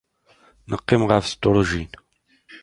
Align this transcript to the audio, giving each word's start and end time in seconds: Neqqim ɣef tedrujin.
Neqqim 0.69 1.03
ɣef 1.09 1.25
tedrujin. 1.27 1.91